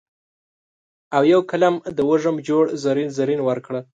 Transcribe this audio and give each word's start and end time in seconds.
او 1.15 1.21
یو 1.31 1.41
قلم 1.51 1.75
د 1.95 1.99
وږم 2.09 2.35
جوړ 2.47 2.63
زرین، 2.83 3.09
زرین 3.17 3.39
ورکړه 3.43 3.81